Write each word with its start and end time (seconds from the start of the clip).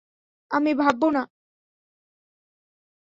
আমি 0.51 0.71
ভাববো 0.73 1.07
না। 1.11 1.21